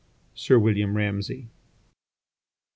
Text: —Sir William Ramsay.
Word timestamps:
—Sir 0.33 0.57
William 0.57 0.95
Ramsay. 0.97 1.47